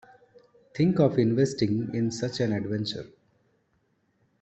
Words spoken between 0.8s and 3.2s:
of investing in such an adventure.